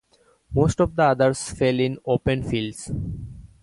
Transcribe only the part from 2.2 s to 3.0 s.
fields.